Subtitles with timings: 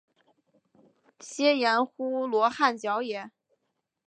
[1.19, 3.29] 曷言乎罗汉脚也？